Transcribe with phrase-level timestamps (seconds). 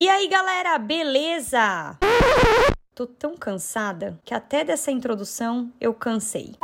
[0.00, 1.98] E aí, galera, beleza?
[2.94, 6.54] Tô tão cansada que até dessa introdução eu cansei.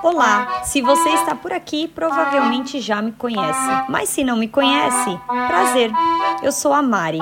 [0.00, 3.68] Olá, se você está por aqui, provavelmente já me conhece.
[3.88, 5.18] Mas se não me conhece,
[5.48, 5.90] prazer.
[6.40, 7.18] Eu sou a Mari.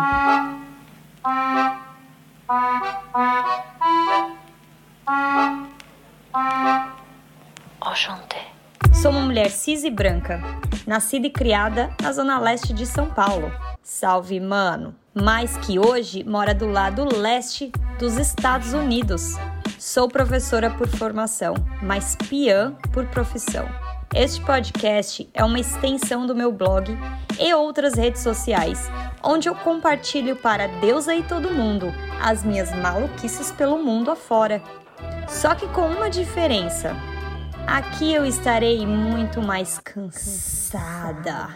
[7.90, 8.57] Enchanté.
[8.92, 10.40] Sou uma mulher cis e branca,
[10.86, 13.52] nascida e criada na zona leste de São Paulo.
[13.82, 14.94] Salve, mano!
[15.14, 19.34] Mas que hoje mora do lado leste dos Estados Unidos.
[19.78, 23.68] Sou professora por formação, mas piã por profissão.
[24.14, 26.96] Este podcast é uma extensão do meu blog
[27.38, 28.90] e outras redes sociais,
[29.22, 34.62] onde eu compartilho para Deus e todo mundo as minhas maluquices pelo mundo afora.
[35.28, 36.96] Só que com uma diferença.
[37.68, 41.48] Aqui eu estarei muito mais cansada.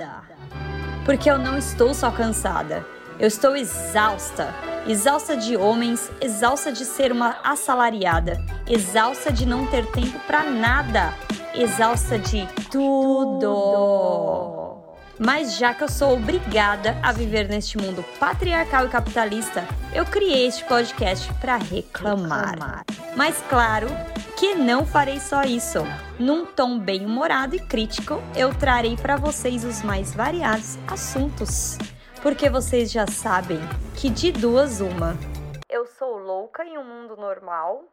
[1.07, 2.85] Porque eu não estou só cansada,
[3.19, 4.55] eu estou exausta.
[4.87, 11.15] Exausta de homens, exausta de ser uma assalariada, exausta de não ter tempo para nada,
[11.55, 13.49] exausta de tudo.
[15.19, 20.47] Mas já que eu sou obrigada a viver neste mundo patriarcal e capitalista, eu criei
[20.47, 22.85] este podcast para reclamar.
[23.15, 23.89] Mas claro
[24.39, 25.81] que não farei só isso.
[26.19, 31.77] Num tom bem humorado e crítico, eu trarei para vocês os mais variados assuntos.
[32.23, 33.61] Porque vocês já sabem
[33.97, 35.17] que de duas uma.
[35.69, 37.85] Eu sou louca em um mundo normal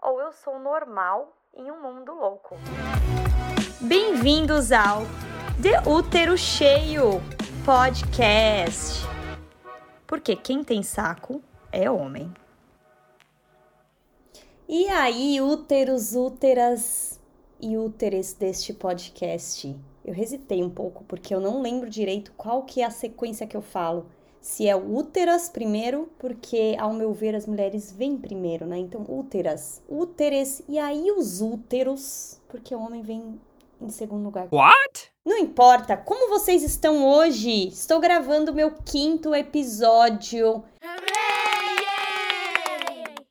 [0.00, 2.56] ou eu sou normal em um mundo louco.
[3.80, 5.02] Bem-vindos ao
[5.60, 7.20] de Útero Cheio
[7.66, 9.06] Podcast.
[10.06, 12.32] Porque quem tem saco é homem.
[14.66, 17.20] E aí, úteros, úteras
[17.60, 19.78] e úteres deste podcast?
[20.02, 23.56] Eu hesitei um pouco porque eu não lembro direito qual que é a sequência que
[23.56, 24.06] eu falo.
[24.40, 28.78] Se é úteras primeiro, porque ao meu ver as mulheres vêm primeiro, né?
[28.78, 33.38] Então, úteras, úteres e aí os úteros, porque o homem vem
[33.80, 34.48] em segundo lugar.
[34.50, 35.10] What?
[35.24, 37.68] Não importa como vocês estão hoje.
[37.68, 40.62] Estou gravando meu quinto episódio.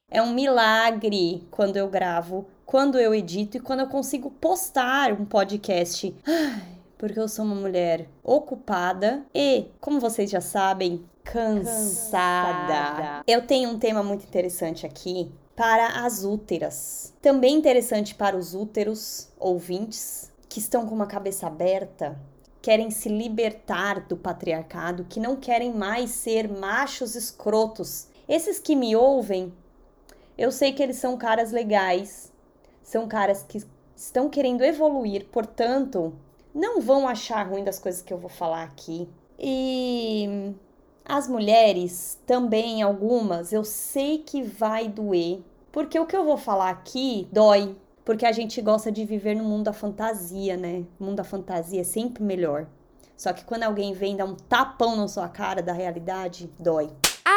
[0.09, 5.23] É um milagre quando eu gravo, quando eu edito e quando eu consigo postar um
[5.23, 6.15] podcast.
[6.25, 6.63] Ai,
[6.97, 12.67] porque eu sou uma mulher ocupada e, como vocês já sabem, cansada.
[12.67, 13.23] cansada.
[13.27, 17.13] Eu tenho um tema muito interessante aqui para as úteras.
[17.21, 22.19] Também interessante para os úteros ouvintes que estão com uma cabeça aberta,
[22.61, 28.07] querem se libertar do patriarcado, que não querem mais ser machos escrotos.
[28.27, 29.53] Esses que me ouvem,
[30.37, 32.31] eu sei que eles são caras legais,
[32.83, 33.63] são caras que
[33.95, 36.13] estão querendo evoluir, portanto,
[36.53, 39.07] não vão achar ruim das coisas que eu vou falar aqui.
[39.37, 40.53] E
[41.05, 46.69] as mulheres, também algumas, eu sei que vai doer, porque o que eu vou falar
[46.69, 47.75] aqui dói,
[48.09, 50.83] porque a gente gosta de viver no mundo da fantasia, né?
[50.99, 52.65] O mundo da fantasia é sempre melhor.
[53.15, 56.89] Só que quando alguém vem dar um tapão na sua cara da realidade, dói.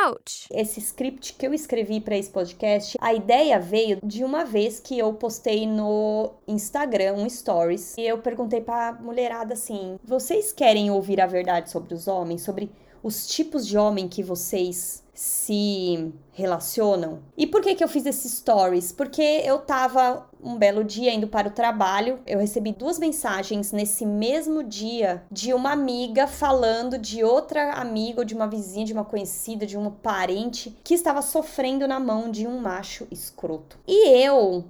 [0.07, 0.47] Ouch.
[0.51, 4.99] Esse script que eu escrevi para esse podcast, a ideia veio de uma vez que
[4.99, 11.21] eu postei no Instagram um stories e eu perguntei para mulherada assim: "Vocês querem ouvir
[11.21, 12.73] a verdade sobre os homens, sobre
[13.03, 17.21] os tipos de homem que vocês se relacionam.
[17.37, 18.93] E por que que eu fiz esses stories?
[18.93, 24.05] Porque eu tava um belo dia indo para o trabalho, eu recebi duas mensagens nesse
[24.07, 29.67] mesmo dia de uma amiga falando de outra amiga, de uma vizinha, de uma conhecida,
[29.67, 33.79] de um parente que estava sofrendo na mão de um macho escroto.
[33.87, 34.65] E eu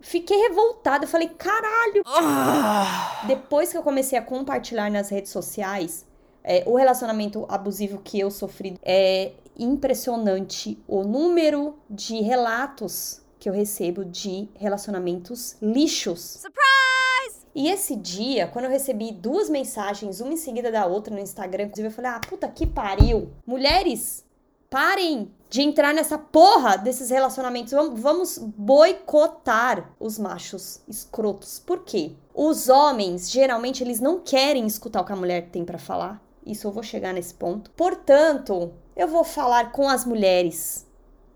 [0.00, 2.02] fiquei revoltada, eu falei, caralho!
[2.06, 3.24] Ah.
[3.26, 6.06] Depois que eu comecei a compartilhar nas redes sociais,
[6.48, 13.52] é, o relacionamento abusivo que eu sofri é impressionante o número de relatos que eu
[13.52, 16.40] recebo de relacionamentos lixos.
[16.40, 17.46] Surprise!
[17.54, 21.64] E esse dia, quando eu recebi duas mensagens, uma em seguida da outra no Instagram,
[21.64, 23.30] inclusive eu falei: "Ah, puta que pariu.
[23.46, 24.24] Mulheres,
[24.70, 27.72] parem de entrar nessa porra desses relacionamentos.
[27.72, 31.58] Vamos boicotar os machos escrotos.
[31.58, 32.12] Por quê?
[32.34, 36.26] Os homens, geralmente, eles não querem escutar o que a mulher tem para falar.
[36.48, 37.70] Isso eu vou chegar nesse ponto.
[37.72, 40.86] Portanto, eu vou falar com as mulheres,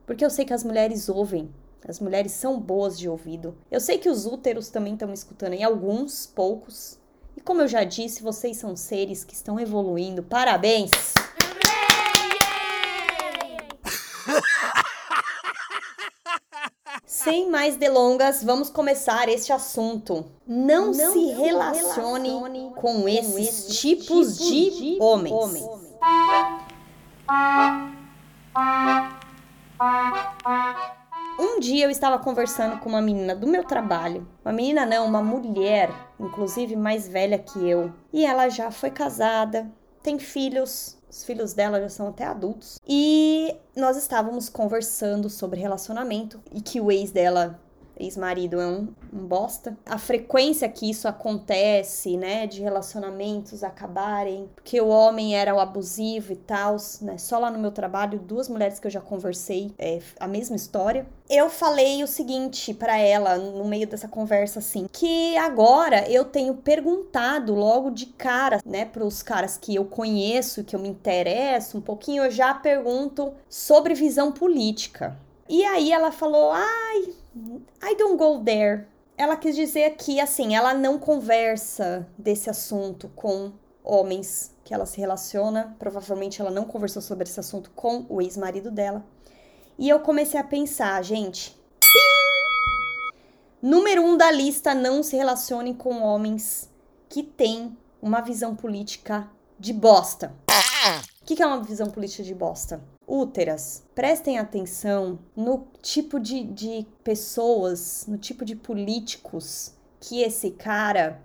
[0.06, 1.54] porque eu sei que as mulheres ouvem.
[1.86, 3.54] As mulheres são boas de ouvido.
[3.70, 6.98] Eu sei que os úteros também estão me escutando, em alguns, poucos.
[7.36, 10.22] E como eu já disse, vocês são seres que estão evoluindo.
[10.22, 10.90] Parabéns!
[17.22, 20.24] Sem mais delongas, vamos começar este assunto.
[20.44, 25.32] Não, Não se, relacione, relacione com, esses, esses tipos, tipos de, de homens.
[25.32, 25.64] homens.
[31.38, 34.26] Um dia eu estava conversando com uma menina do meu trabalho.
[34.44, 37.92] Uma menina não, uma mulher, inclusive mais velha que eu.
[38.12, 39.70] E ela já foi casada,
[40.02, 42.80] tem filhos, os filhos dela já são até adultos.
[42.88, 47.60] E nós estávamos conversando sobre relacionamento e que o ex dela
[47.98, 49.76] ex-marido é um, um, bosta.
[49.86, 56.32] A frequência que isso acontece, né, de relacionamentos acabarem, porque o homem era o abusivo
[56.32, 60.00] e tal, né, só lá no meu trabalho, duas mulheres que eu já conversei, é
[60.18, 61.06] a mesma história.
[61.28, 66.54] Eu falei o seguinte para ela no meio dessa conversa assim, que agora eu tenho
[66.54, 71.78] perguntado logo de cara, né, para os caras que eu conheço, que eu me interesso
[71.78, 75.16] um pouquinho, eu já pergunto sobre visão política.
[75.48, 78.86] E aí ela falou: "Ai, I don't go there.
[79.16, 83.52] Ela quis dizer que, assim, ela não conversa desse assunto com
[83.84, 85.76] homens que ela se relaciona.
[85.78, 89.04] Provavelmente ela não conversou sobre esse assunto com o ex-marido dela.
[89.78, 91.56] E eu comecei a pensar, gente.
[91.80, 93.18] Pim!
[93.62, 96.70] Número um da lista: não se relacione com homens
[97.08, 100.34] que têm uma visão política de bosta.
[101.20, 102.82] O que, que é uma visão política de bosta?
[103.06, 111.20] Úteras, prestem atenção no tipo de, de pessoas, no tipo de políticos que esse cara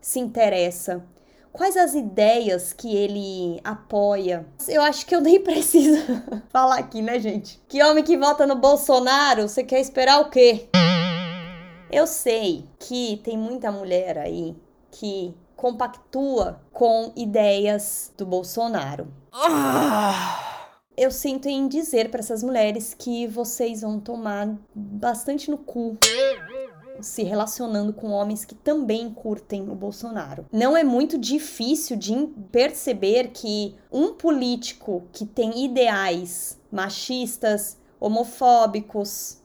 [0.00, 1.04] se interessa.
[1.52, 4.46] Quais as ideias que ele apoia?
[4.66, 6.00] Eu acho que eu nem preciso
[6.50, 7.60] falar aqui, né, gente?
[7.68, 10.68] Que homem que vota no Bolsonaro, você quer esperar o quê?
[11.90, 14.56] Eu sei que tem muita mulher aí
[14.90, 19.08] que compactua com ideias do Bolsonaro.
[19.30, 20.51] Ah
[20.96, 25.98] eu sinto em dizer para essas mulheres que vocês vão tomar bastante no cu
[27.00, 30.46] se relacionando com homens que também curtem o Bolsonaro.
[30.52, 32.14] Não é muito difícil de
[32.50, 39.38] perceber que um político que tem ideais machistas, homofóbicos,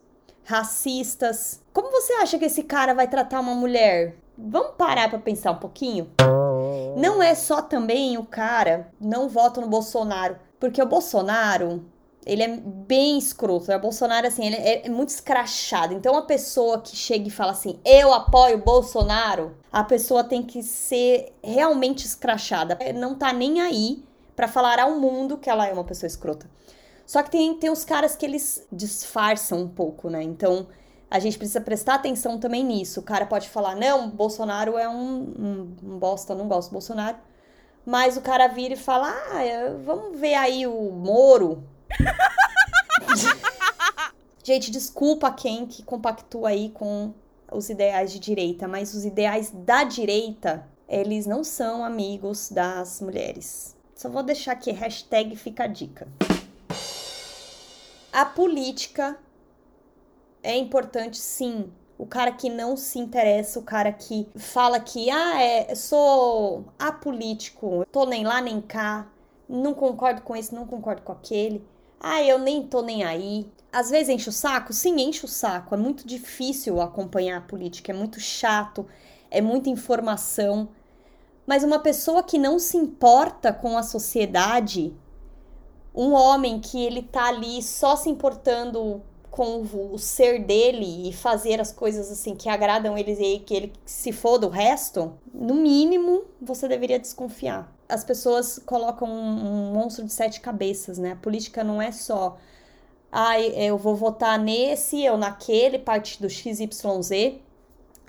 [0.44, 4.16] racistas, como você acha que esse cara vai tratar uma mulher?
[4.38, 6.10] Vamos parar para pensar um pouquinho?
[6.96, 11.86] Não é só também o cara não vota no Bolsonaro porque o Bolsonaro,
[12.26, 13.72] ele é bem escroto.
[13.72, 15.94] O Bolsonaro, assim, ele é, é muito escrachado.
[15.94, 20.44] Então, a pessoa que chega e fala assim, eu apoio o Bolsonaro, a pessoa tem
[20.44, 22.78] que ser realmente escrachada.
[22.80, 24.04] É, não tá nem aí
[24.36, 26.50] para falar ao mundo que ela é uma pessoa escrota.
[27.06, 30.22] Só que tem, tem os caras que eles disfarçam um pouco, né?
[30.22, 30.68] Então,
[31.10, 33.00] a gente precisa prestar atenção também nisso.
[33.00, 37.18] O cara pode falar, não, Bolsonaro é um, um, um bosta, não gosto do Bolsonaro.
[37.88, 41.64] Mas o cara vira e fala: Ah, vamos ver aí o Moro.
[44.44, 47.14] Gente, desculpa quem que compactua aí com
[47.50, 53.74] os ideais de direita, mas os ideais da direita, eles não são amigos das mulheres.
[53.96, 56.10] Só vou deixar aqui, hashtag fica a dica.
[58.12, 59.18] A política
[60.44, 65.42] é importante sim, o cara que não se interessa, o cara que fala que, ah,
[65.42, 69.08] é, sou apolítico, tô nem lá nem cá,
[69.50, 71.66] não concordo com esse, não concordo com aquele,
[72.00, 73.50] ah, eu nem tô nem aí.
[73.72, 74.72] Às vezes enche o saco?
[74.72, 75.74] Sim, enche o saco.
[75.74, 78.86] É muito difícil acompanhar a política, é muito chato,
[79.32, 80.70] é muita informação.
[81.46, 84.94] Mas uma pessoa que não se importa com a sociedade,
[85.96, 91.60] um homem que ele tá ali só se importando com o ser dele e fazer
[91.62, 96.24] as coisas assim que agradam eles e que ele se for do resto, no mínimo
[96.42, 97.72] você deveria desconfiar.
[97.88, 101.12] As pessoas colocam um, um monstro de sete cabeças, né?
[101.12, 102.38] A política não é só
[103.12, 107.40] ah, eu vou votar nesse ou naquele partido XYZ.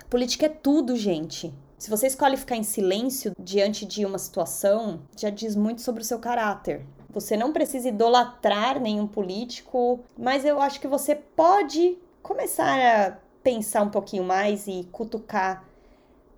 [0.09, 1.53] Política é tudo, gente.
[1.77, 6.05] Se você escolhe ficar em silêncio diante de uma situação, já diz muito sobre o
[6.05, 6.85] seu caráter.
[7.09, 13.81] Você não precisa idolatrar nenhum político, mas eu acho que você pode começar a pensar
[13.81, 15.65] um pouquinho mais e cutucar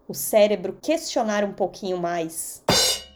[0.08, 2.64] o cérebro, questionar um pouquinho mais.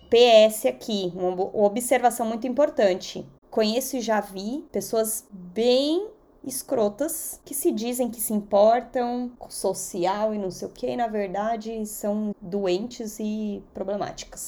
[0.09, 3.25] PS aqui, uma observação muito importante.
[3.49, 6.07] Conheço e já vi pessoas bem
[6.43, 10.95] escrotas que se dizem que se importam com social e não sei o que, e
[10.95, 14.47] na verdade são doentes e problemáticas.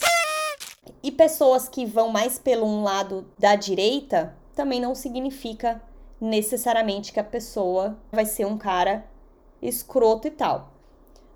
[1.01, 5.81] E pessoas que vão mais pelo um lado da direita também não significa
[6.19, 9.05] necessariamente que a pessoa vai ser um cara
[9.61, 10.73] escroto e tal.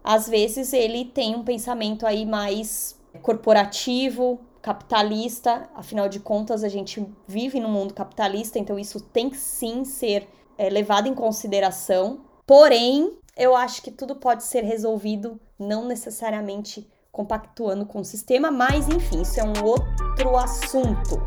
[0.03, 7.05] Às vezes ele tem um pensamento aí mais corporativo, capitalista, afinal de contas a gente
[7.27, 10.27] vive num mundo capitalista, então isso tem que sim ser
[10.57, 17.85] é, levado em consideração Porém, eu acho que tudo pode ser resolvido, não necessariamente compactuando
[17.85, 21.21] com o sistema, mas enfim, isso é um outro assunto.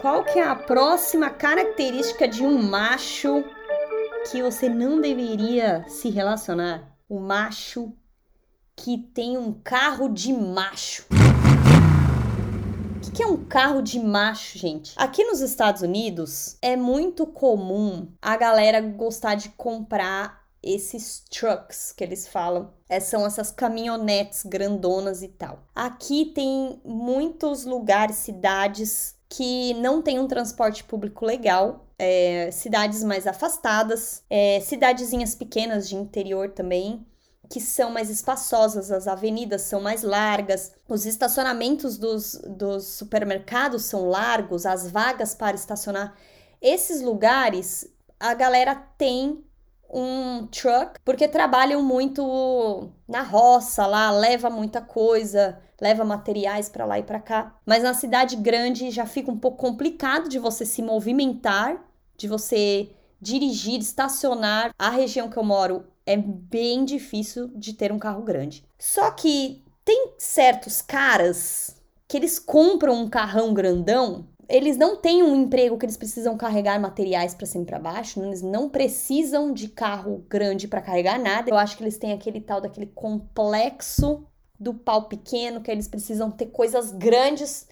[0.00, 3.44] Qual que é a próxima característica de um macho
[4.30, 6.96] que você não deveria se relacionar?
[7.08, 7.92] O macho
[8.76, 11.04] que tem um carro de macho.
[13.10, 14.92] O que é um carro de macho, gente?
[14.94, 22.04] Aqui nos Estados Unidos é muito comum a galera gostar de comprar esses trucks que
[22.04, 22.72] eles falam.
[22.88, 25.58] É, são essas caminhonetes grandonas e tal.
[25.74, 33.26] Aqui tem muitos lugares, cidades que não tem um transporte público legal, é, cidades mais
[33.26, 37.04] afastadas, é, cidadezinhas pequenas de interior também,
[37.50, 44.08] que são mais espaçosas, as avenidas são mais largas, os estacionamentos dos, dos supermercados são
[44.08, 46.14] largos, as vagas para estacionar.
[46.62, 49.44] Esses lugares, a galera tem
[49.92, 57.00] um truck, porque trabalham muito na roça lá, leva muita coisa, leva materiais para lá
[57.00, 57.56] e para cá.
[57.66, 61.84] Mas na cidade grande já fica um pouco complicado de você se movimentar,
[62.16, 64.70] de você dirigir, estacionar.
[64.78, 68.64] A região que eu moro é bem difícil de ter um carro grande.
[68.78, 71.76] Só que tem certos caras
[72.08, 76.78] que eles compram um carrão grandão eles não têm um emprego que eles precisam carregar
[76.80, 78.26] materiais para cima e para baixo, né?
[78.26, 81.48] eles não precisam de carro grande para carregar nada.
[81.48, 84.26] Eu acho que eles têm aquele tal daquele complexo
[84.58, 87.68] do pau pequeno, que eles precisam ter coisas grandes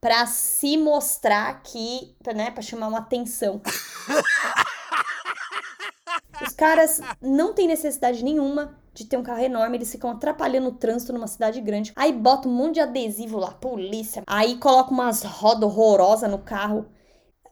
[0.00, 3.60] para se mostrar que, né, para chamar uma atenção.
[6.42, 10.72] Os caras não têm necessidade nenhuma de ter um carro enorme, eles ficam atrapalhando o
[10.72, 11.92] trânsito numa cidade grande.
[11.96, 14.22] Aí bota um monte de adesivo lá, polícia.
[14.26, 16.86] Aí coloca umas rodas horrorosas no carro.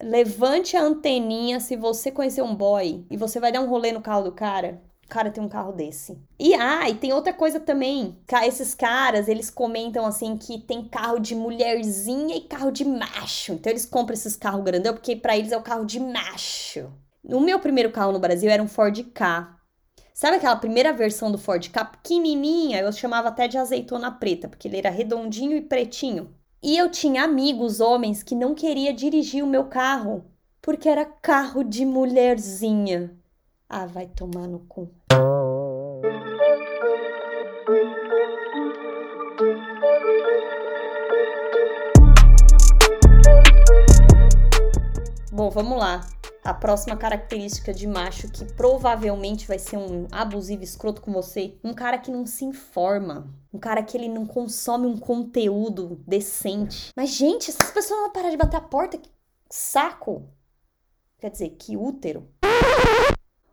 [0.02, 4.00] Levante a anteninha se você conhecer um boy e você vai dar um rolê no
[4.00, 4.82] carro do cara.
[5.04, 6.16] O cara tem um carro desse.
[6.38, 8.16] E ah, e tem outra coisa também.
[8.44, 13.54] Esses caras, eles comentam assim que tem carro de mulherzinha e carro de macho.
[13.54, 16.90] Então eles compram esses carros grandão porque para eles é o carro de macho.
[17.22, 19.56] O meu primeiro carro no Brasil era um Ford K.
[20.14, 22.80] Sabe aquela primeira versão do Ford Ka pequenininha?
[22.80, 26.34] Eu chamava até de azeitona preta, porque ele era redondinho e pretinho.
[26.62, 30.24] E eu tinha amigos homens que não queria dirigir o meu carro,
[30.62, 33.14] porque era carro de mulherzinha.
[33.68, 34.90] Ah, vai tomar no cu.
[45.30, 46.00] Bom, vamos lá
[46.42, 51.74] a próxima característica de macho que provavelmente vai ser um abusivo escroto com você, um
[51.74, 56.90] cara que não se informa, um cara que ele não consome um conteúdo decente.
[56.96, 59.10] Mas gente, essas pessoas vão parar de bater a porta, que
[59.50, 60.28] saco.
[61.18, 62.26] Quer dizer, que útero.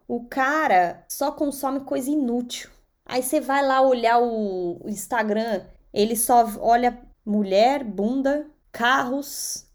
[0.08, 2.70] O cara só consome coisa inútil.
[3.06, 9.66] Aí você vai lá olhar o Instagram, ele só olha mulher, bunda, carros,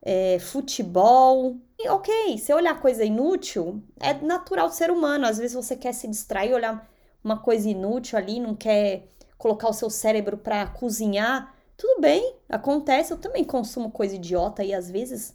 [0.00, 1.56] é, futebol,
[1.88, 5.26] ok, se olhar coisa inútil, é natural ser humano.
[5.26, 6.88] Às vezes você quer se distrair, olhar
[7.22, 9.08] uma coisa inútil ali, não quer
[9.38, 11.54] colocar o seu cérebro para cozinhar.
[11.76, 13.12] Tudo bem, acontece.
[13.12, 15.34] Eu também consumo coisa idiota aí às vezes.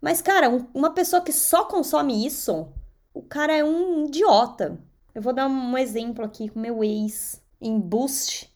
[0.00, 2.68] Mas, cara, um, uma pessoa que só consome isso,
[3.12, 4.78] o cara é um idiota.
[5.14, 8.52] Eu vou dar um exemplo aqui com meu ex em Boost.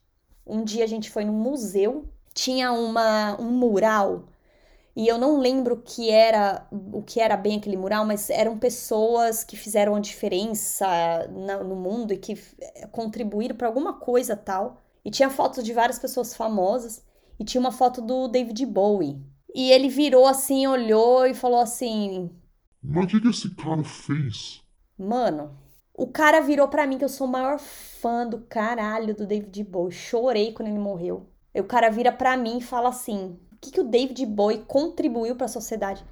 [0.46, 4.24] Um dia a gente foi num museu, tinha uma, um mural
[4.94, 9.42] e eu não lembro que era o que era bem aquele mural, mas eram pessoas
[9.42, 10.86] que fizeram a diferença
[11.64, 14.82] no mundo e que eh, contribuíram para alguma coisa tal.
[15.02, 17.02] E tinha fotos de várias pessoas famosas
[17.38, 19.18] e tinha uma foto do David Bowie.
[19.54, 22.30] E ele virou assim, olhou e falou assim:
[22.82, 24.62] Mas o que, que esse cara fez?
[24.98, 25.56] Mano,
[25.94, 29.64] o cara virou para mim que eu sou o maior fã do caralho do David
[29.64, 29.92] Bowie.
[29.92, 31.26] Chorei quando ele morreu.
[31.54, 35.36] E o cara vira para mim e fala assim: que, que o David Bowie contribuiu
[35.36, 36.04] para a sociedade?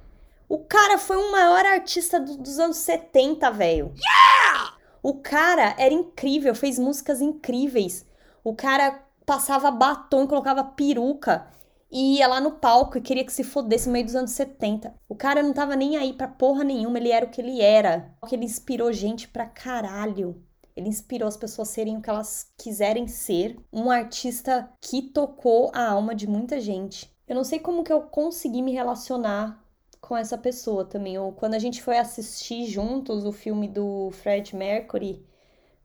[0.47, 3.93] O cara foi o maior artista do, dos anos 70, velho.
[3.95, 4.73] Yeah!
[5.03, 8.05] O cara era incrível, fez músicas incríveis.
[8.43, 11.47] O cara passava batom, colocava peruca
[11.91, 14.93] e ia lá no palco e queria que se fodesse no meio dos anos 70.
[15.09, 18.13] O cara não tava nem aí pra porra nenhuma, ele era o que ele era.
[18.31, 20.41] Ele inspirou gente pra caralho.
[20.75, 23.57] Ele inspirou as pessoas a serem o que elas quiserem ser.
[23.73, 27.11] Um artista que tocou a alma de muita gente.
[27.31, 29.65] Eu não sei como que eu consegui me relacionar
[30.01, 31.17] com essa pessoa também.
[31.17, 35.25] Ou quando a gente foi assistir juntos o filme do Fred Mercury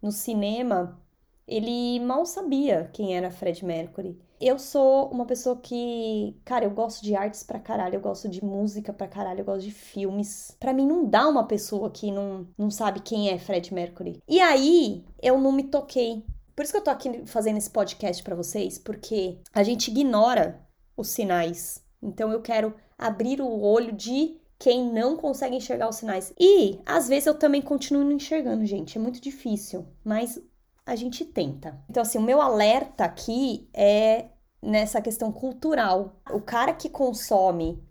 [0.03, 1.01] no cinema,
[1.47, 4.21] ele mal sabia quem era Fred Mercury.
[4.41, 8.45] Eu sou uma pessoa que, cara, eu gosto de artes pra caralho, eu gosto de
[8.45, 10.57] música pra caralho, eu gosto de filmes.
[10.59, 14.21] Pra mim não dá uma pessoa que não, não sabe quem é Fred Mercury.
[14.27, 16.27] E aí eu não me toquei.
[16.57, 20.66] Por isso que eu tô aqui fazendo esse podcast pra vocês, porque a gente ignora
[20.97, 21.83] os sinais.
[22.03, 26.33] Então eu quero abrir o olho de quem não consegue enxergar os sinais.
[26.39, 28.97] E às vezes eu também continuo não enxergando, gente.
[28.97, 30.41] É muito difícil, mas
[30.85, 31.79] a gente tenta.
[31.91, 34.27] Então, assim, o meu alerta aqui é
[34.63, 36.17] nessa questão cultural.
[36.31, 37.83] O cara que consome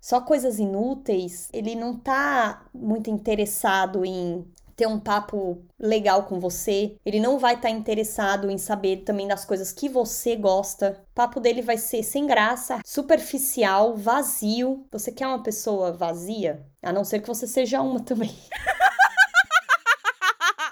[0.00, 4.44] só coisas inúteis, ele não tá muito interessado em
[4.76, 6.96] ter um papo legal com você.
[7.04, 11.04] Ele não vai estar tá interessado em saber também das coisas que você gosta.
[11.12, 14.86] O papo dele vai ser sem graça, superficial, vazio.
[14.90, 16.64] Você quer uma pessoa vazia?
[16.82, 18.34] A não ser que você seja uma também.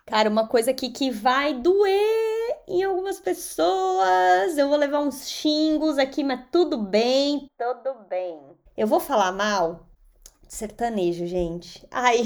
[0.07, 4.59] Cara, uma coisa aqui que vai doer em algumas pessoas.
[4.59, 8.39] Eu vou levar uns xingos aqui, mas tudo bem, tudo bem.
[8.77, 9.87] Eu vou falar mal
[10.47, 11.87] de sertanejo, gente.
[11.91, 12.25] Ai.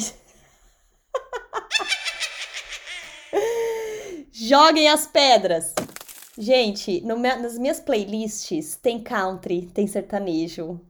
[4.32, 5.74] Joguem as pedras.
[6.38, 10.80] Gente, no, nas minhas playlists tem country, tem sertanejo.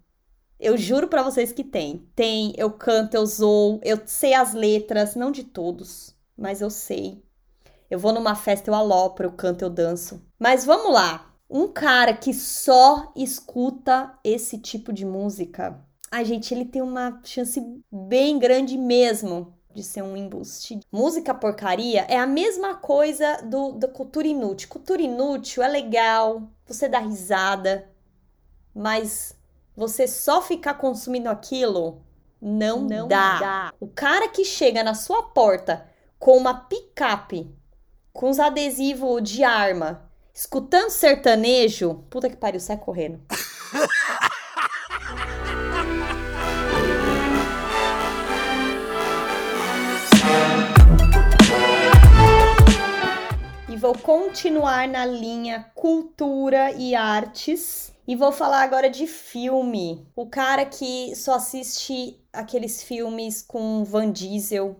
[0.58, 2.08] Eu juro para vocês que tem.
[2.14, 7.24] Tem, eu canto, eu zoo, eu sei as letras, não de todos mas eu sei.
[7.88, 10.20] Eu vou numa festa, eu alopro, eu canto, eu danço.
[10.38, 11.32] Mas vamos lá.
[11.48, 15.80] Um cara que só escuta esse tipo de música,
[16.10, 20.80] a gente, ele tem uma chance bem grande mesmo de ser um embuste.
[20.90, 24.70] Música porcaria é a mesma coisa do da cultura inútil.
[24.70, 27.86] Cultura inútil é legal, você dá risada,
[28.74, 29.36] mas
[29.76, 32.02] você só ficar consumindo aquilo
[32.40, 33.38] não, não dá.
[33.38, 33.72] dá.
[33.78, 35.86] O cara que chega na sua porta
[36.18, 37.54] com uma picape,
[38.14, 42.02] com os adesivos de arma, escutando sertanejo.
[42.08, 43.20] Puta que pariu, sai correndo.
[53.76, 57.92] vou continuar na linha cultura e artes.
[58.08, 60.06] E vou falar agora de filme.
[60.14, 64.76] O cara que só assiste aqueles filmes com Van Diesel,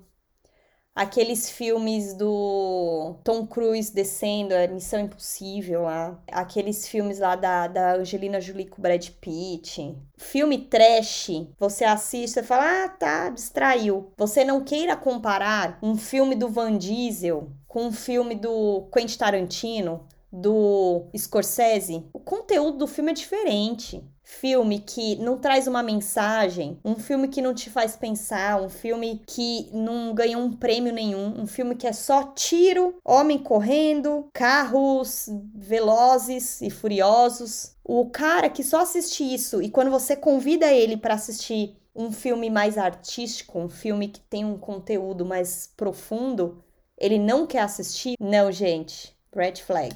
[0.96, 7.96] aqueles filmes do Tom Cruise descendo, a Missão Impossível lá, aqueles filmes lá da, da
[7.96, 9.94] Angelina Jolie com Brad Pitt.
[10.16, 14.11] Filme trash, você assiste e fala, ah, tá, distraiu.
[14.16, 20.06] Você não queira comparar um filme do Van Diesel com um filme do Quentin Tarantino,
[20.32, 22.06] do Scorsese.
[22.12, 27.40] O conteúdo do filme é diferente filme que não traz uma mensagem, um filme que
[27.40, 31.86] não te faz pensar, um filme que não ganhou um prêmio nenhum, um filme que
[31.86, 37.76] é só tiro, homem correndo, carros velozes e furiosos.
[37.84, 42.50] O cara que só assiste isso e quando você convida ele para assistir um filme
[42.50, 46.64] mais artístico, um filme que tem um conteúdo mais profundo,
[46.98, 48.16] ele não quer assistir?
[48.18, 49.16] Não, gente.
[49.32, 49.94] Red flag.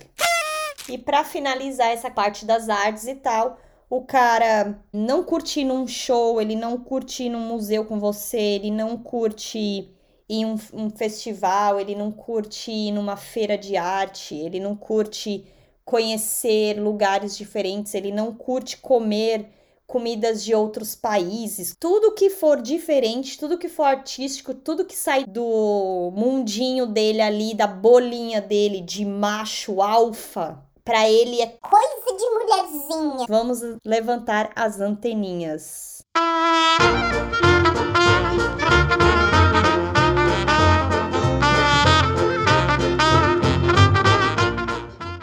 [0.89, 3.59] E para finalizar essa parte das artes e tal,
[3.91, 8.39] o cara não curte ir num show, ele não curte ir num museu com você,
[8.39, 9.97] ele não curte ir
[10.29, 15.45] em um, um festival, ele não curte ir numa feira de arte, ele não curte
[15.85, 19.51] conhecer lugares diferentes, ele não curte comer
[19.89, 21.75] comidas de outros países.
[21.77, 27.55] Tudo que for diferente, tudo que for artístico, tudo que sai do mundinho dele ali,
[27.55, 32.10] da bolinha dele de macho alfa, para ele é coisa
[32.51, 33.27] mulherzinha.
[33.29, 36.05] Vamos levantar as anteninhas.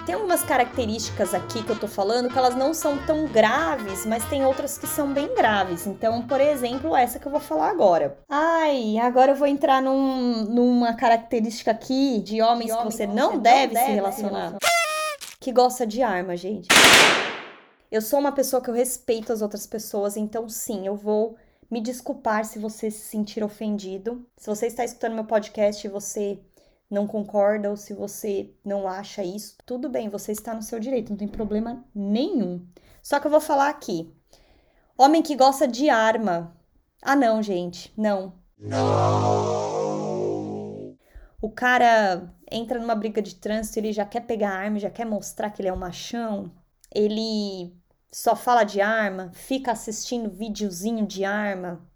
[0.05, 4.23] Tem algumas características aqui que eu tô falando que elas não são tão graves, mas
[4.25, 5.85] tem outras que são bem graves.
[5.85, 8.17] Então, por exemplo, essa que eu vou falar agora.
[8.29, 13.31] Ai, agora eu vou entrar num, numa característica aqui de homens de que você não,
[13.31, 14.11] você deve, não deve se relacionar.
[14.11, 14.76] Se relacionar
[15.47, 16.67] que gosta de arma, gente.
[17.89, 21.37] Eu sou uma pessoa que eu respeito as outras pessoas, então sim, eu vou
[21.71, 24.27] me desculpar se você se sentir ofendido.
[24.35, 26.37] Se você está escutando meu podcast e você
[26.91, 31.11] não concorda ou se você não acha isso, tudo bem, você está no seu direito,
[31.11, 32.67] não tem problema nenhum.
[33.01, 34.13] Só que eu vou falar aqui.
[34.97, 36.53] Homem que gosta de arma.
[37.01, 38.33] Ah, não, gente, não.
[38.57, 38.77] Não.
[41.41, 45.49] O cara entra numa briga de trânsito, ele já quer pegar arma, já quer mostrar
[45.49, 46.51] que ele é um machão,
[46.93, 47.73] ele
[48.11, 51.87] só fala de arma, fica assistindo videozinho de arma,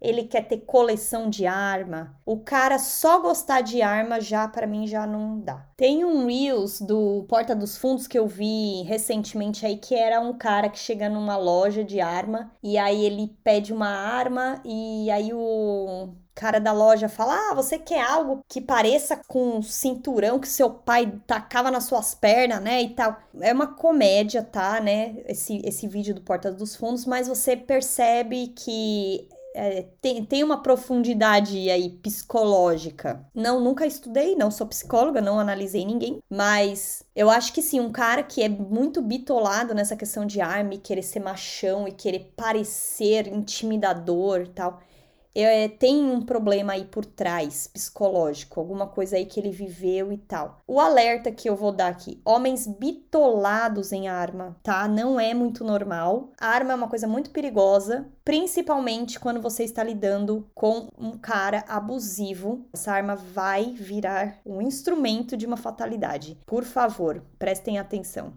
[0.00, 2.14] ele quer ter coleção de arma.
[2.24, 5.66] O cara só gostar de arma já para mim já não dá.
[5.76, 10.36] Tem um Reels do Porta dos Fundos que eu vi recentemente aí que era um
[10.36, 15.32] cara que chega numa loja de arma e aí ele pede uma arma e aí
[15.32, 20.48] o cara da loja fala: Ah, você quer algo que pareça com um cinturão que
[20.48, 22.82] seu pai tacava nas suas pernas, né?
[22.82, 23.16] E tal.
[23.40, 25.16] É uma comédia, tá, né?
[25.26, 30.62] Esse, esse vídeo do Porta dos Fundos, mas você percebe que é, tem, tem uma
[30.62, 33.26] profundidade aí psicológica.
[33.34, 37.90] Não, nunca estudei, não sou psicóloga, não analisei ninguém, mas eu acho que sim, um
[37.90, 42.32] cara que é muito bitolado nessa questão de arma e querer ser machão e querer
[42.36, 44.80] parecer intimidador e tal
[45.34, 50.18] é, tem um problema aí por trás, psicológico, alguma coisa aí que ele viveu e
[50.18, 50.60] tal.
[50.66, 54.88] O alerta que eu vou dar aqui: homens bitolados em arma, tá?
[54.88, 56.32] Não é muito normal.
[56.40, 61.64] A arma é uma coisa muito perigosa, principalmente quando você está lidando com um cara
[61.68, 62.66] abusivo.
[62.72, 66.38] Essa arma vai virar um instrumento de uma fatalidade.
[66.46, 68.32] Por favor, prestem atenção.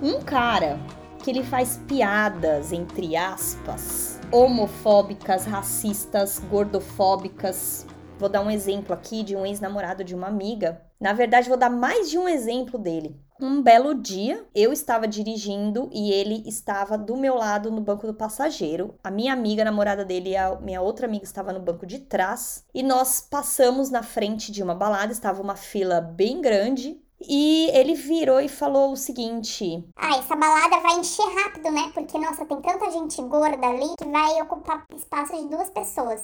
[0.00, 0.78] Um cara
[1.22, 7.86] que ele faz piadas, entre aspas, homofóbicas, racistas, gordofóbicas.
[8.18, 10.80] Vou dar um exemplo aqui de um ex-namorado de uma amiga.
[11.02, 13.20] Na verdade, vou dar mais de um exemplo dele.
[13.40, 18.14] Um belo dia, eu estava dirigindo e ele estava do meu lado no banco do
[18.14, 18.94] passageiro.
[19.02, 21.98] A minha amiga, a namorada dele e a minha outra amiga estava no banco de
[21.98, 22.64] trás.
[22.72, 27.02] E nós passamos na frente de uma balada, estava uma fila bem grande.
[27.20, 31.90] E ele virou e falou o seguinte: Ah, essa balada vai encher rápido, né?
[31.92, 36.22] Porque, nossa, tem tanta gente gorda ali que vai ocupar espaço de duas pessoas.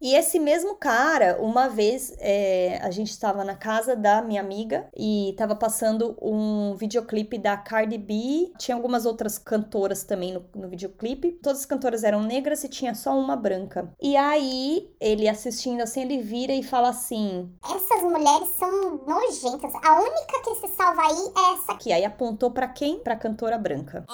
[0.00, 4.88] E esse mesmo cara, uma vez é, a gente estava na casa da minha amiga
[4.94, 8.52] e estava passando um videoclipe da Cardi B.
[8.58, 11.32] Tinha algumas outras cantoras também no, no videoclipe.
[11.42, 13.90] Todas as cantoras eram negras e tinha só uma branca.
[14.00, 19.72] E aí, ele assistindo assim, ele vira e fala assim: Essas mulheres são nojentas.
[19.82, 21.86] A única que se salva aí é essa aqui.
[21.86, 22.98] Que aí apontou para quem?
[22.98, 24.04] Pra cantora branca.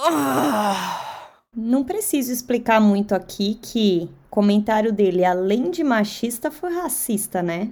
[1.57, 7.71] Não preciso explicar muito aqui que comentário dele, além de machista, foi racista, né?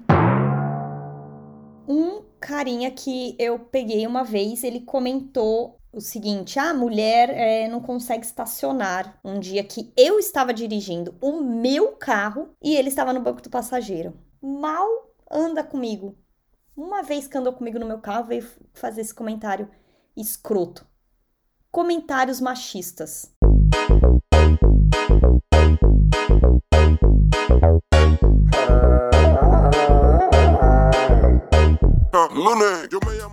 [1.88, 7.66] Um carinha que eu peguei uma vez, ele comentou o seguinte: ah, a mulher é,
[7.66, 9.18] não consegue estacionar.
[9.24, 13.48] Um dia que eu estava dirigindo o meu carro e ele estava no banco do
[13.48, 14.12] passageiro.
[14.42, 14.86] Mal
[15.30, 16.14] anda comigo.
[16.76, 19.66] Uma vez que andou comigo no meu carro, veio fazer esse comentário
[20.14, 20.86] escroto.
[21.70, 23.34] Comentários machistas.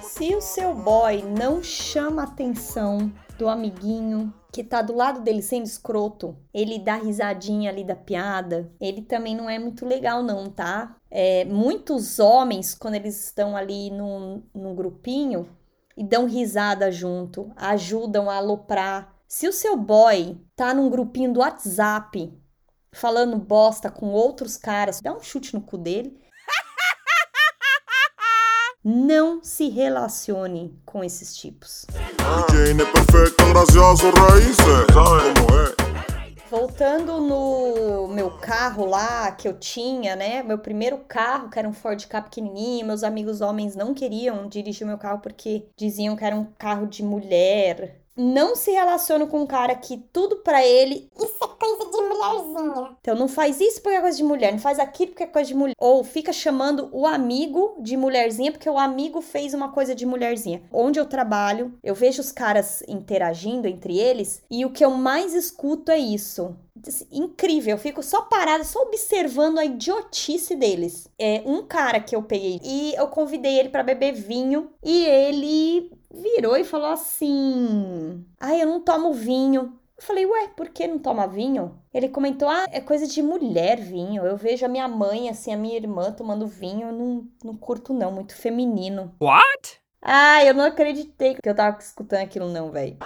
[0.01, 5.41] Se o seu boy não chama a atenção do amiguinho que tá do lado dele
[5.41, 10.49] sendo escroto, ele dá risadinha ali da piada, ele também não é muito legal, não,
[10.49, 10.97] tá?
[11.09, 15.47] É, muitos homens, quando eles estão ali num, num grupinho
[15.95, 19.15] e dão risada junto, ajudam a aloprar.
[19.25, 22.33] Se o seu boy tá num grupinho do WhatsApp
[22.91, 26.26] falando bosta com outros caras, dá um chute no cu dele
[28.89, 31.85] não se relacione com esses tipos.
[36.49, 40.41] Voltando no meu carro lá que eu tinha, né?
[40.41, 44.85] Meu primeiro carro, que era um Ford Ka pequenininho, meus amigos homens não queriam dirigir
[44.85, 49.41] o meu carro porque diziam que era um carro de mulher não se relaciona com
[49.41, 51.09] um cara que tudo para ele.
[51.15, 52.97] Isso é coisa de mulherzinha.
[52.99, 55.47] Então não faz isso porque é coisa de mulher, não faz aquilo porque é coisa
[55.47, 55.75] de mulher.
[55.79, 60.63] Ou fica chamando o amigo de mulherzinha porque o amigo fez uma coisa de mulherzinha.
[60.71, 65.33] Onde eu trabalho, eu vejo os caras interagindo entre eles e o que eu mais
[65.33, 66.55] escuto é isso.
[67.11, 71.07] Incrível, eu fico só parada, só observando a idiotice deles.
[71.19, 75.91] É um cara que eu peguei e eu convidei ele para beber vinho e ele
[76.11, 79.77] virou e falou assim: Ai, eu não tomo vinho.
[79.97, 81.81] Eu falei, ué, por que não toma vinho?
[81.91, 84.23] Ele comentou, ah, é coisa de mulher vinho.
[84.23, 87.95] Eu vejo a minha mãe, assim, a minha irmã tomando vinho, eu não, não curto
[87.95, 89.15] não, muito feminino.
[89.19, 89.81] What?
[90.01, 92.97] Ah, eu não acreditei que eu tava escutando aquilo não, velho.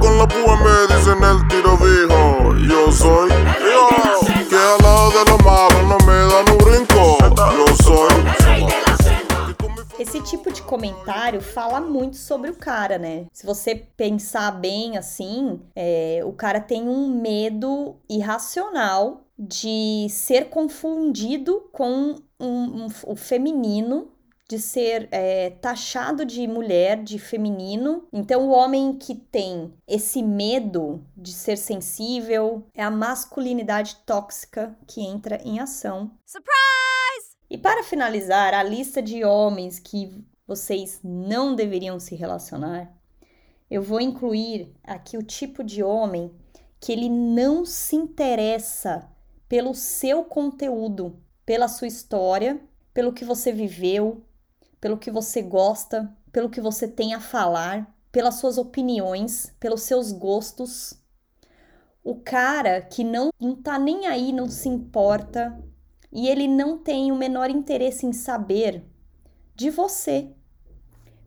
[9.97, 13.25] Esse tipo de comentário fala muito sobre o cara, né?
[13.31, 21.69] Se você pensar bem assim, é, o cara tem um medo irracional de ser confundido
[21.71, 24.10] com um, um, o feminino
[24.51, 28.05] de ser é, taxado de mulher, de feminino.
[28.11, 34.99] Então, o homem que tem esse medo de ser sensível é a masculinidade tóxica que
[34.99, 36.11] entra em ação.
[36.25, 37.37] Surprise!
[37.49, 42.93] E para finalizar, a lista de homens que vocês não deveriam se relacionar,
[43.69, 46.29] eu vou incluir aqui o tipo de homem
[46.77, 49.09] que ele não se interessa
[49.47, 52.59] pelo seu conteúdo, pela sua história,
[52.93, 54.25] pelo que você viveu,
[54.81, 60.11] pelo que você gosta, pelo que você tem a falar, pelas suas opiniões, pelos seus
[60.11, 60.95] gostos.
[62.03, 65.57] O cara que não, não tá nem aí, não se importa
[66.11, 68.83] e ele não tem o menor interesse em saber
[69.55, 70.33] de você.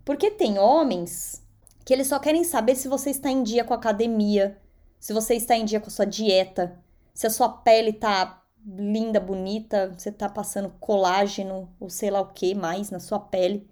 [0.04, 1.42] Porque tem homens
[1.84, 4.60] que eles só querem saber se você está em dia com a academia,
[4.98, 6.78] se você está em dia com a sua dieta,
[7.14, 12.32] se a sua pele tá linda, bonita, você tá passando colágeno ou sei lá o
[12.32, 13.68] que mais na sua pele,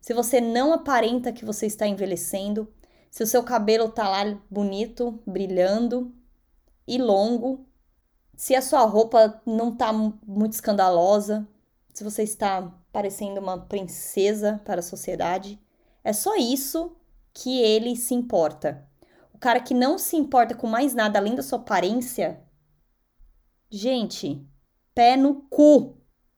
[0.00, 2.66] se você não aparenta que você está envelhecendo,
[3.10, 6.12] se o seu cabelo tá lá bonito, brilhando
[6.86, 7.64] e longo,
[8.34, 11.46] se a sua roupa não tá muito escandalosa,
[11.94, 15.60] se você está parecendo uma princesa para a sociedade,
[16.02, 16.96] é só isso
[17.32, 18.84] que ele se importa.
[19.32, 22.42] O cara que não se importa com mais nada além da sua aparência,
[23.74, 24.38] Gente,
[24.94, 25.96] pé no cu,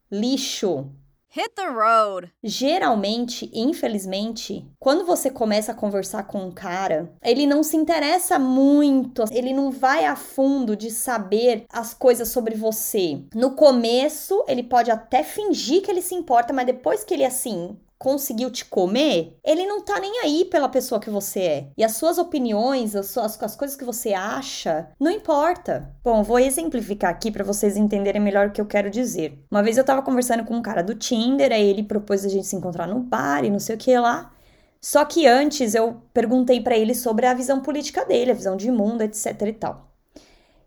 [0.08, 0.92] lixo.
[1.26, 2.32] Hit the road.
[2.44, 9.24] Geralmente, infelizmente, quando você começa a conversar com um cara, ele não se interessa muito,
[9.32, 13.20] ele não vai a fundo de saber as coisas sobre você.
[13.34, 17.76] No começo, ele pode até fingir que ele se importa, mas depois que ele assim
[17.98, 21.68] conseguiu te comer, ele não tá nem aí pela pessoa que você é.
[21.76, 25.90] E as suas opiniões, as, suas, as coisas que você acha, não importa.
[26.02, 29.44] Bom, vou exemplificar aqui para vocês entenderem melhor o que eu quero dizer.
[29.50, 32.46] Uma vez eu tava conversando com um cara do Tinder, aí ele propôs a gente
[32.46, 34.32] se encontrar no bar e não sei o que lá.
[34.80, 38.70] Só que antes eu perguntei para ele sobre a visão política dele, a visão de
[38.70, 39.90] mundo, etc e tal.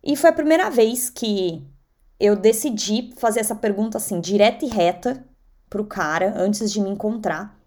[0.04, 1.63] E foi a primeira vez que
[2.20, 5.24] eu decidi fazer essa pergunta assim, direta e reta,
[5.70, 7.58] pro cara antes de me encontrar.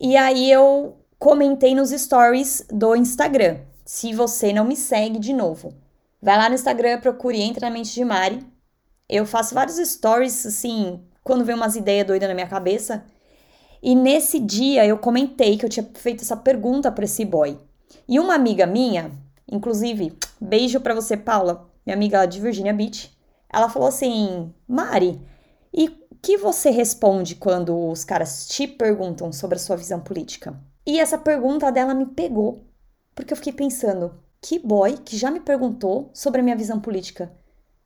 [0.00, 3.58] E aí eu comentei nos stories do Instagram.
[3.84, 5.74] Se você não me segue de novo,
[6.20, 8.44] vai lá no Instagram, procure Entra na Mente de Mari.
[9.08, 13.04] Eu faço vários stories assim, quando vem umas ideias doidas na minha cabeça.
[13.82, 17.58] E nesse dia eu comentei que eu tinha feito essa pergunta para esse boy.
[18.08, 19.12] E uma amiga minha,
[19.50, 23.16] inclusive, beijo para você, Paula, minha amiga de Virginia Beach,
[23.48, 25.20] ela falou assim: Mari,
[25.72, 25.88] e
[26.26, 30.60] que você responde quando os caras te perguntam sobre a sua visão política?
[30.84, 32.64] E essa pergunta dela me pegou,
[33.14, 34.12] porque eu fiquei pensando,
[34.42, 37.32] que boy que já me perguntou sobre a minha visão política?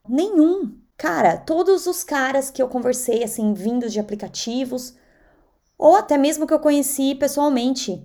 [0.09, 0.75] Nenhum.
[0.97, 4.95] Cara, todos os caras que eu conversei, assim, vindos de aplicativos,
[5.77, 8.03] ou até mesmo que eu conheci pessoalmente,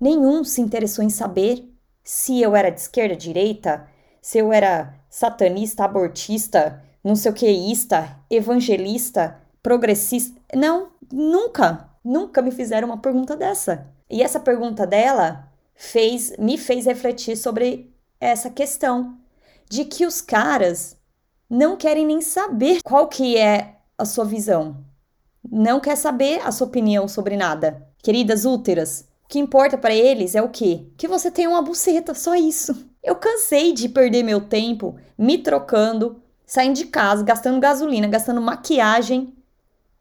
[0.00, 1.70] nenhum se interessou em saber
[2.02, 3.86] se eu era de esquerda, direita,
[4.22, 10.40] se eu era satanista, abortista, não sei o queísta, evangelista, progressista.
[10.54, 13.86] Não, nunca, nunca me fizeram uma pergunta dessa.
[14.10, 19.16] E essa pergunta dela fez, me fez refletir sobre essa questão
[19.68, 20.96] de que os caras
[21.48, 24.84] não querem nem saber qual que é a sua visão.
[25.50, 27.86] Não quer saber a sua opinião sobre nada.
[28.02, 30.86] Queridas úteras, o que importa para eles é o quê?
[30.96, 32.86] Que você tenha uma buceta, só isso.
[33.02, 39.34] Eu cansei de perder meu tempo me trocando, saindo de casa, gastando gasolina, gastando maquiagem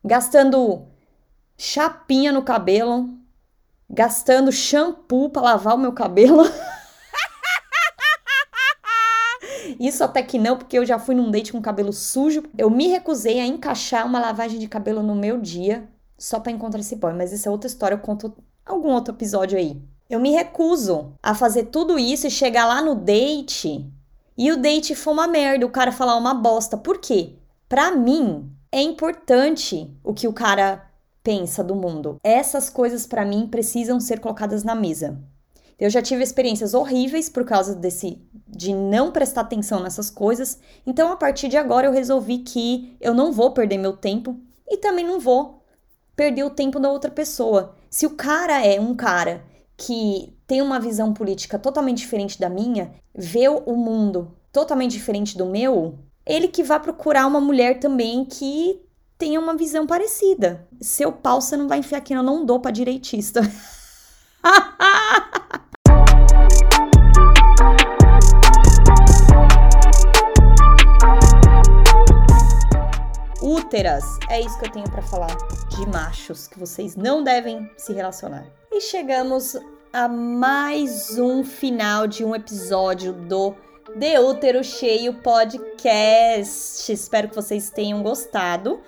[0.08, 0.86] gastando
[1.58, 3.10] chapinha no cabelo,
[3.90, 6.44] gastando shampoo para lavar o meu cabelo.
[9.80, 12.44] Isso até que não, porque eu já fui num date com cabelo sujo.
[12.58, 16.80] Eu me recusei a encaixar uma lavagem de cabelo no meu dia só para encontrar
[16.80, 18.34] esse boy, mas isso é outra história, eu conto
[18.66, 19.80] algum outro episódio aí.
[20.10, 23.86] Eu me recuso a fazer tudo isso e chegar lá no date
[24.38, 26.78] e o date for uma merda, o cara falar uma bosta.
[26.78, 27.34] Por quê?
[27.68, 30.90] Pra mim, é importante o que o cara
[31.24, 32.18] pensa do mundo.
[32.24, 35.22] Essas coisas para mim precisam ser colocadas na mesa.
[35.80, 40.60] Eu já tive experiências horríveis por causa desse de não prestar atenção nessas coisas.
[40.86, 44.78] Então, a partir de agora eu resolvi que eu não vou perder meu tempo e
[44.78, 45.64] também não vou
[46.16, 47.76] perder o tempo da outra pessoa.
[47.90, 49.44] Se o cara é um cara
[49.78, 55.46] que tem uma visão política totalmente diferente da minha, vê o mundo totalmente diferente do
[55.46, 58.82] meu, ele que vai procurar uma mulher também que
[59.18, 60.68] tenha uma visão parecida.
[60.82, 63.42] Seu pau você não vai enfiar aqui, eu não dou pra direitista.
[73.42, 75.34] Úteras, é isso que eu tenho para falar
[75.70, 78.46] de machos que vocês não devem se relacionar.
[78.72, 79.56] E chegamos
[79.94, 83.56] a mais um final de um episódio do
[83.96, 86.92] De Útero Cheio Podcast.
[86.92, 88.82] Espero que vocês tenham gostado,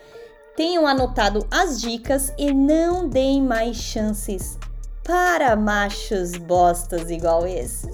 [0.56, 4.58] tenham anotado as dicas e não deem mais chances
[5.04, 7.90] para machos bostas igual esses.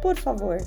[0.00, 0.58] Por favor.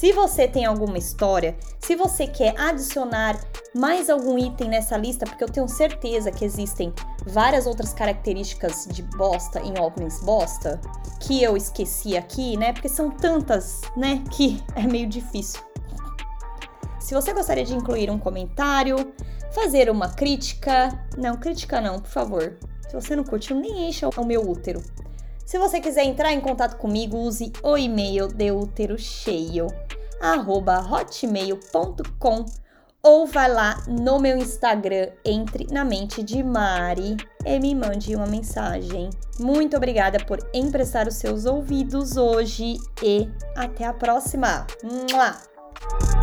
[0.00, 3.38] Se você tem alguma história, se você quer adicionar
[3.74, 6.90] mais algum item nessa lista, porque eu tenho certeza que existem
[7.26, 10.80] várias outras características de bosta em homens bosta
[11.20, 12.72] que eu esqueci aqui, né?
[12.72, 15.60] Porque são tantas, né, que é meio difícil.
[16.98, 19.12] Se você gostaria de incluir um comentário,
[19.52, 22.56] fazer uma crítica, não, crítica não, por favor.
[22.88, 24.80] Se você não curtiu, nem encha o meu útero.
[25.50, 29.66] Se você quiser entrar em contato comigo, use o e-mail de útero cheio,
[30.92, 32.44] hotmail.com
[33.02, 38.28] ou vai lá no meu Instagram, entre na mente de Mari e me mande uma
[38.28, 39.10] mensagem.
[39.40, 44.68] Muito obrigada por emprestar os seus ouvidos hoje e até a próxima.
[44.84, 46.19] Mua!